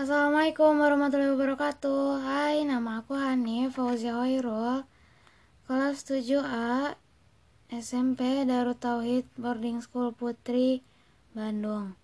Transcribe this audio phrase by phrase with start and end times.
[0.00, 2.24] Assalamualaikum warahmatullahi wabarakatuh.
[2.24, 4.88] Hai, nama aku Hanif Fauzia Hoirul.
[5.68, 6.96] Kelas 7A
[7.68, 10.80] SMP Darut Tauhid Boarding School Putri
[11.36, 12.00] Bandung.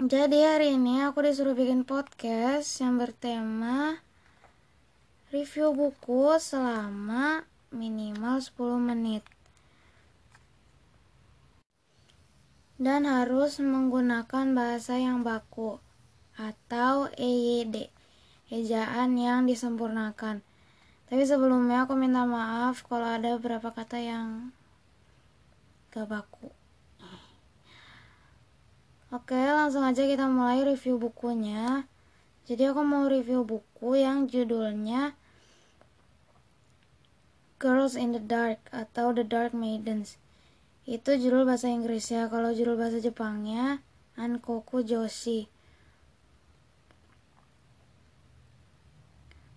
[0.00, 4.00] Jadi hari ini aku disuruh bikin podcast yang bertema
[5.28, 9.28] Review buku selama minimal 10 menit.
[12.80, 15.84] Dan harus menggunakan bahasa yang baku
[16.36, 17.88] atau EYD,
[18.52, 20.44] ejaan yang disempurnakan.
[21.08, 24.52] Tapi sebelumnya aku minta maaf kalau ada beberapa kata yang
[25.90, 26.52] gak baku.
[29.14, 31.88] Oke, langsung aja kita mulai review bukunya.
[32.46, 35.18] Jadi aku mau review buku yang judulnya
[37.56, 40.20] Girls in the Dark atau The Dark Maidens
[40.86, 43.82] itu judul bahasa Inggrisnya kalau judul bahasa Jepangnya
[44.14, 45.50] Ankoku Joshi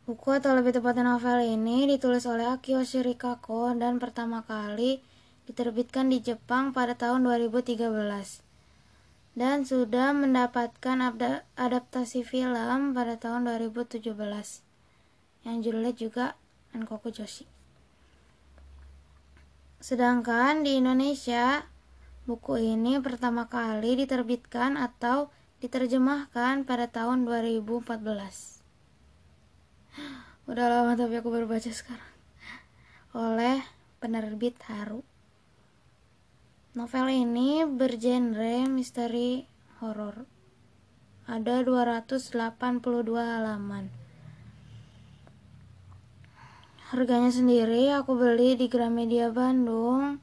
[0.10, 5.06] buku atau lebih tepatnya novel ini ditulis oleh Akio Shirikako dan pertama kali
[5.46, 7.78] diterbitkan di Jepang pada tahun 2013
[9.38, 10.98] dan sudah mendapatkan
[11.54, 14.10] adaptasi film pada tahun 2017
[15.46, 16.34] yang judulnya juga
[16.74, 17.46] Ankoku Joshi.
[19.78, 21.70] Sedangkan di Indonesia,
[22.26, 25.30] buku ini pertama kali diterbitkan atau
[25.62, 28.59] diterjemahkan pada tahun 2014.
[30.50, 32.14] Udah lama tapi aku baru baca sekarang.
[33.14, 33.62] Oleh
[34.02, 35.06] penerbit Haru.
[36.74, 39.46] Novel ini bergenre misteri
[39.82, 40.26] horor.
[41.30, 42.34] Ada 282
[43.18, 43.90] halaman.
[46.90, 50.18] Harganya sendiri aku beli di Gramedia Bandung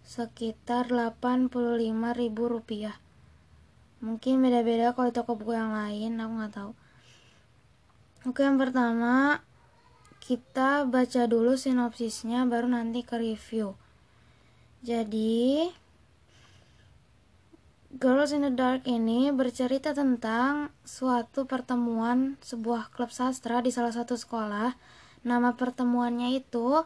[0.00, 1.52] sekitar 85
[2.16, 2.96] ribu rupiah.
[4.00, 6.72] Mungkin beda-beda kalau toko buku yang lain, aku nggak tahu.
[8.28, 9.40] Oke, yang pertama
[10.20, 13.72] kita baca dulu sinopsisnya baru nanti ke review.
[14.84, 15.72] Jadi,
[17.96, 24.12] Girls in the Dark ini bercerita tentang suatu pertemuan sebuah klub sastra di salah satu
[24.20, 24.76] sekolah
[25.24, 26.84] nama pertemuannya itu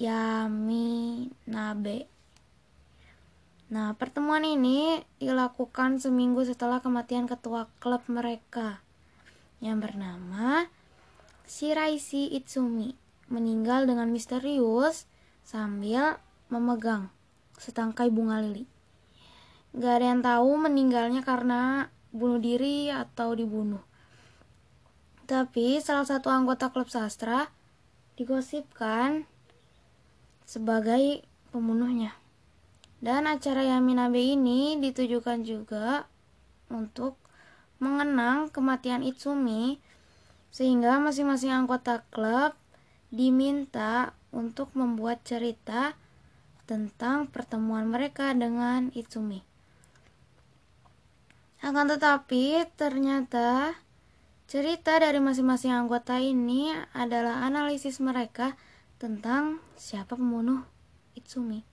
[0.00, 2.08] Yami Nabe.
[3.68, 8.80] Nah, pertemuan ini dilakukan seminggu setelah kematian ketua klub mereka
[9.62, 10.66] yang bernama
[11.46, 12.98] Shiraishi Itsumi
[13.30, 15.06] meninggal dengan misterius
[15.46, 16.18] sambil
[16.50, 17.08] memegang
[17.56, 18.66] setangkai bunga lili.
[19.72, 23.80] Gak ada yang tahu meninggalnya karena bunuh diri atau dibunuh.
[25.24, 27.48] Tapi salah satu anggota klub sastra
[28.18, 29.24] digosipkan
[30.44, 31.24] sebagai
[31.54, 32.12] pembunuhnya.
[33.00, 36.04] Dan acara Yaminabe ini ditujukan juga
[36.68, 37.21] untuk
[37.82, 39.82] mengenang kematian Itsumi
[40.54, 42.54] sehingga masing-masing anggota klub
[43.10, 45.98] diminta untuk membuat cerita
[46.70, 49.42] tentang pertemuan mereka dengan Itsumi.
[51.58, 53.74] Akan tetapi ternyata
[54.52, 58.52] Cerita dari masing-masing anggota ini adalah analisis mereka
[59.00, 60.68] tentang siapa pembunuh
[61.16, 61.64] Itsumi.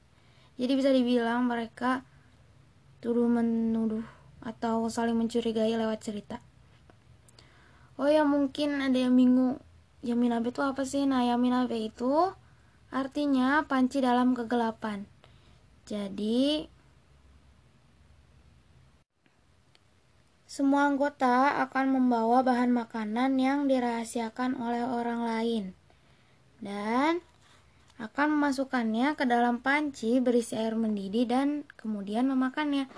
[0.55, 2.07] Jadi bisa dibilang mereka
[3.03, 3.99] tuduh menuduh
[4.43, 6.37] atau saling mencurigai lewat cerita.
[7.99, 9.59] Oh ya mungkin ada yang bingung
[9.99, 11.03] Yaminabe itu apa sih?
[11.03, 12.31] Nah Yaminabe itu
[12.89, 15.03] artinya panci dalam kegelapan.
[15.83, 16.69] Jadi
[20.49, 25.63] Semua anggota akan membawa bahan makanan yang dirahasiakan oleh orang lain
[26.57, 27.21] dan
[28.01, 31.47] akan memasukkannya ke dalam panci berisi air mendidih dan
[31.77, 32.89] kemudian memakannya.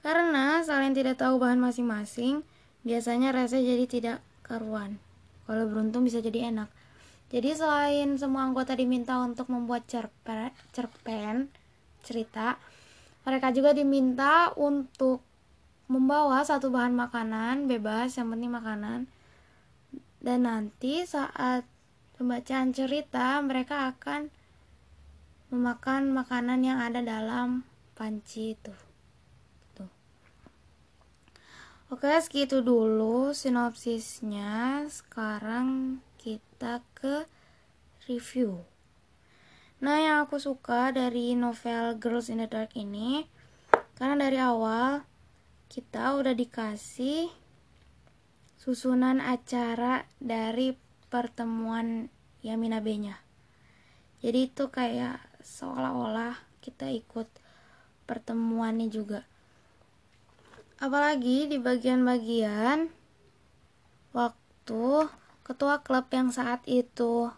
[0.00, 2.46] Karena saling tidak tahu bahan masing-masing,
[2.86, 5.02] biasanya rasa jadi tidak karuan.
[5.44, 6.70] Kalau beruntung bisa jadi enak.
[7.28, 11.52] Jadi selain semua anggota diminta untuk membuat cerpen, cerpen
[12.00, 12.56] cerita,
[13.28, 15.20] mereka juga diminta untuk
[15.88, 19.08] membawa satu bahan makanan bebas yang penting makanan
[20.20, 21.64] dan nanti saat
[22.20, 24.28] pembacaan cerita mereka akan
[25.48, 27.64] memakan makanan yang ada dalam
[27.96, 28.74] panci itu
[29.72, 29.88] tuh
[31.88, 37.24] oke segitu dulu sinopsisnya sekarang kita ke
[38.06, 38.64] review
[39.78, 43.24] nah yang aku suka dari novel Girls in the Dark ini
[43.98, 45.02] karena dari awal
[45.68, 47.28] kita udah dikasih
[48.56, 50.76] susunan acara dari
[51.08, 52.12] pertemuan
[52.44, 53.16] Yaminabe-nya.
[54.20, 57.30] Jadi itu kayak seolah-olah kita ikut
[58.04, 59.24] pertemuannya juga.
[60.78, 62.86] Apalagi di bagian-bagian
[64.14, 64.86] waktu
[65.42, 67.34] ketua klub yang saat itu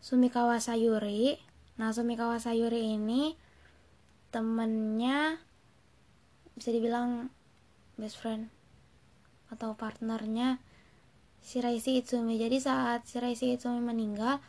[0.00, 1.36] Sumikawa Sayuri.
[1.76, 3.36] Nah Sumikawa Sayuri ini
[4.32, 5.40] temennya
[6.56, 7.28] bisa dibilang
[8.00, 8.48] best friend
[9.52, 10.56] atau partnernya
[11.44, 12.40] Shiraishi Itsumi.
[12.40, 14.40] Jadi saat Shiraishi Itsumi meninggal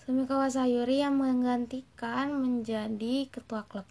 [0.00, 3.84] Sumikawa Sayuri yang menggantikan menjadi ketua klub.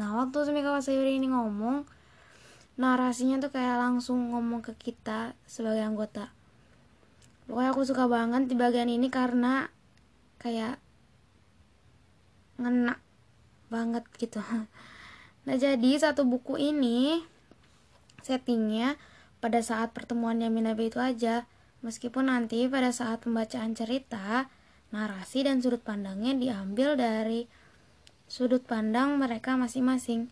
[0.00, 1.99] Nah waktu Sumikawa Sayuri ini ngomong
[2.80, 6.32] narasinya tuh kayak langsung ngomong ke kita sebagai anggota.
[7.44, 9.68] Pokoknya aku suka banget di bagian ini karena
[10.40, 10.80] kayak
[12.56, 12.96] ngena
[13.68, 14.40] banget gitu.
[15.40, 17.24] Nah jadi satu buku ini
[18.20, 19.00] settingnya
[19.40, 21.48] pada saat pertemuannya Minabe itu aja.
[21.80, 24.52] Meskipun nanti pada saat pembacaan cerita
[24.92, 27.48] narasi dan sudut pandangnya diambil dari
[28.28, 30.28] sudut pandang mereka masing-masing.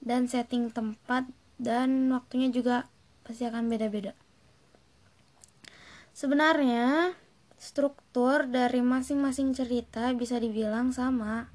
[0.00, 1.28] Dan setting tempat
[1.60, 2.88] dan waktunya juga
[3.20, 4.16] pasti akan beda-beda
[6.16, 7.12] sebenarnya
[7.60, 11.52] struktur dari masing-masing cerita bisa dibilang sama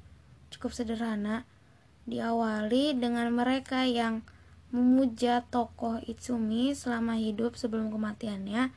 [0.54, 1.42] cukup sederhana
[2.06, 4.22] diawali dengan mereka yang
[4.70, 8.70] memuja tokoh Itsumi selama hidup sebelum kematiannya,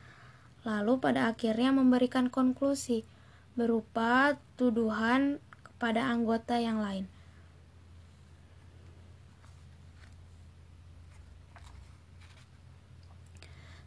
[0.66, 3.02] lalu pada akhirnya memberikan konklusi
[3.58, 7.10] berupa tuduhan kepada anggota yang lain.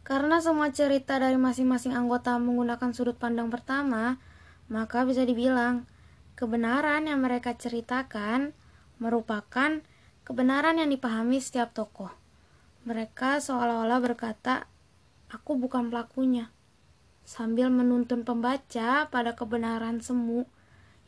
[0.04, 4.20] Karena semua cerita dari masing-masing anggota menggunakan sudut pandang pertama,
[4.68, 5.88] maka bisa dibilang
[6.36, 8.52] kebenaran yang mereka ceritakan
[9.00, 9.80] merupakan
[10.28, 12.12] kebenaran yang dipahami setiap tokoh.
[12.84, 14.68] Mereka seolah-olah berkata,
[15.32, 16.52] "Aku bukan pelakunya."
[17.24, 20.44] Sambil menuntun pembaca pada kebenaran semu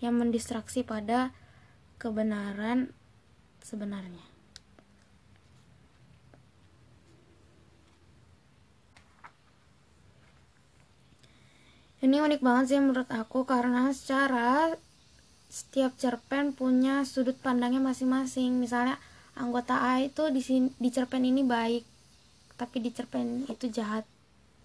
[0.00, 1.36] yang mendistraksi pada
[2.00, 2.96] kebenaran
[3.60, 4.35] sebenarnya.
[12.06, 14.70] Ini unik banget sih menurut aku karena secara
[15.50, 18.62] setiap cerpen punya sudut pandangnya masing-masing.
[18.62, 19.02] Misalnya
[19.34, 21.82] anggota A itu di sini di cerpen ini baik,
[22.54, 24.06] tapi di cerpen itu jahat.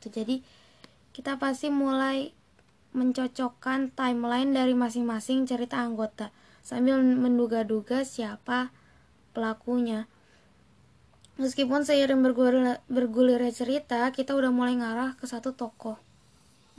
[0.05, 0.37] Tuh, jadi
[1.17, 2.29] kita pasti mulai
[2.93, 6.29] mencocokkan timeline dari masing-masing cerita anggota
[6.61, 8.69] sambil menduga-duga siapa
[9.33, 10.05] pelakunya.
[11.41, 16.10] Meskipun seiring bergulir, bergulirnya cerita, kita udah mulai ngarah ke satu tokoh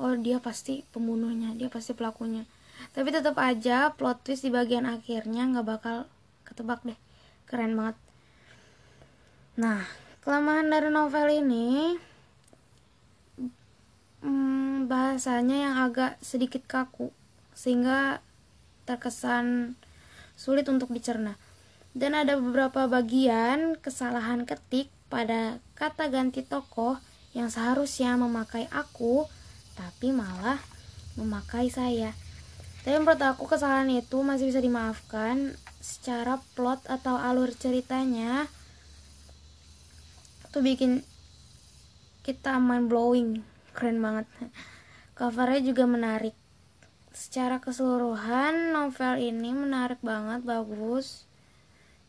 [0.02, 2.42] oh dia pasti pembunuhnya dia pasti pelakunya.
[2.90, 5.96] Tapi tetap aja plot twist di bagian akhirnya nggak bakal
[6.42, 6.98] ketebak deh.
[7.46, 7.96] Keren banget.
[9.62, 9.86] Nah
[10.26, 11.94] kelemahan dari novel ini
[14.26, 17.14] hmm, bahasanya yang agak sedikit kaku
[17.54, 18.18] sehingga
[18.82, 19.78] terkesan
[20.34, 21.38] sulit untuk dicerna.
[21.92, 26.96] Dan ada beberapa bagian kesalahan ketik pada kata ganti tokoh
[27.36, 29.28] yang seharusnya memakai aku
[29.76, 30.60] tapi malah
[31.16, 32.12] memakai saya.
[32.82, 38.50] Tapi menurut aku kesalahan itu masih bisa dimaafkan secara plot atau alur ceritanya
[40.52, 41.00] tuh bikin
[42.22, 43.42] kita mind blowing,
[43.74, 44.26] keren banget.
[45.18, 46.36] Covernya juga menarik.
[47.12, 51.24] Secara keseluruhan novel ini menarik banget, bagus.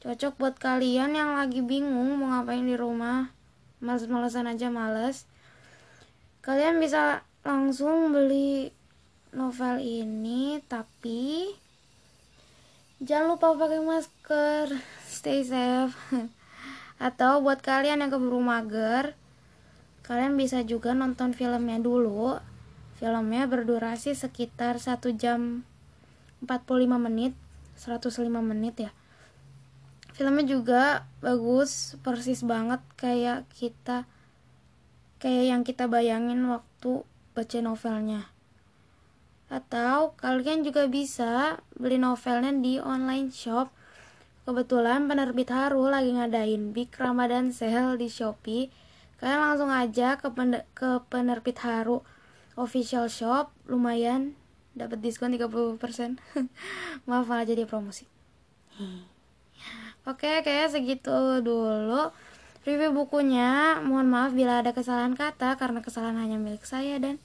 [0.03, 3.31] Cocok buat kalian yang lagi bingung mau ngapain di rumah,
[3.79, 5.23] males-malesan aja males.
[6.43, 8.71] Kalian bisa langsung beli
[9.35, 11.51] novel ini tapi
[13.03, 14.67] jangan lupa pakai masker.
[15.03, 15.91] Stay safe.
[17.07, 19.19] Atau buat kalian yang keburu mager
[20.03, 22.39] kalian bisa juga nonton filmnya dulu.
[22.99, 25.67] Filmnya berdurasi sekitar 1 jam
[26.43, 27.33] 45 menit
[27.79, 28.91] 105 menit ya.
[30.13, 30.83] Filmnya juga
[31.19, 34.07] bagus persis banget kayak kita
[35.23, 38.29] kayak yang kita bayangin waktu baca novelnya.
[39.49, 43.69] Atau kalian juga bisa beli novelnya di online shop.
[44.43, 48.73] Kebetulan penerbit Haru lagi ngadain Big Ramadan Sale di Shopee.
[49.21, 50.27] Kalian langsung aja ke,
[50.73, 52.03] ke penerbit Haru
[52.53, 54.37] official shop, lumayan
[54.73, 56.17] dapat diskon 30%.
[57.07, 58.09] Maaf malah jadi promosi.
[60.03, 62.11] Oke, kayak segitu dulu
[62.63, 63.79] review bukunya.
[63.83, 67.19] Mohon maaf bila ada kesalahan kata karena kesalahan hanya milik saya dan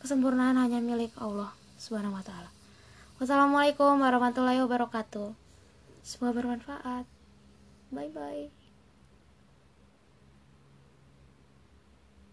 [0.00, 2.50] kesempurnaan hanya milik Allah Subhanahu wa taala.
[3.22, 5.30] Wassalamualaikum warahmatullahi wabarakatuh.
[6.02, 7.06] Semoga bermanfaat.
[7.94, 8.61] Bye bye.